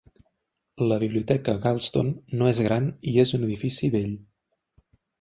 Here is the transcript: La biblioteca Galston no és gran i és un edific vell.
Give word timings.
La 0.91 0.97
biblioteca 1.03 1.55
Galston 1.67 2.11
no 2.41 2.51
és 2.55 2.65
gran 2.71 2.91
i 3.15 3.17
és 3.27 3.37
un 3.41 3.49
edific 3.51 3.81
vell. 3.99 4.21